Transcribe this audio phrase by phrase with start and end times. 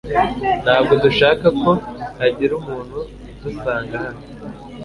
[0.63, 1.71] Ntabwo dushaka ko
[2.19, 2.97] hagira umuntu
[3.33, 4.21] udusanga hano.